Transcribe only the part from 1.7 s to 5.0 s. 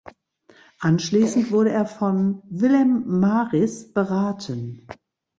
er von Willem Maris beraten.